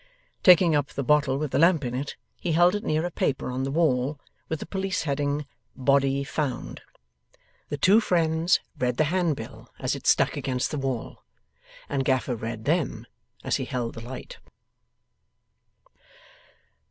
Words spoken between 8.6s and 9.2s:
read the